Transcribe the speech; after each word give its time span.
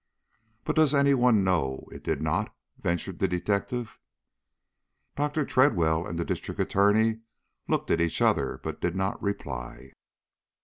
"But 0.63 0.77
does 0.77 0.95
any 0.95 1.13
one 1.13 1.43
know 1.43 1.87
it 1.91 2.03
did 2.03 2.23
not?" 2.23 2.51
ventured 2.79 3.19
the 3.19 3.27
detective. 3.27 3.99
Dr. 5.15 5.45
Tredwell 5.45 6.07
and 6.07 6.17
the 6.17 6.25
District 6.25 6.59
Attorney 6.59 7.19
looked 7.67 7.91
at 7.91 8.01
each 8.01 8.19
other, 8.19 8.59
but 8.63 8.81
did 8.81 8.95
not 8.95 9.21
reply. 9.21 9.91